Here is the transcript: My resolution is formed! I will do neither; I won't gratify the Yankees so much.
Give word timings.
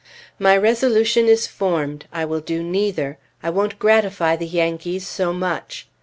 My 0.39 0.57
resolution 0.57 1.27
is 1.27 1.45
formed! 1.45 2.07
I 2.11 2.25
will 2.25 2.39
do 2.39 2.63
neither; 2.63 3.19
I 3.43 3.51
won't 3.51 3.77
gratify 3.77 4.35
the 4.35 4.47
Yankees 4.47 5.05
so 5.07 5.31
much. 5.31 5.85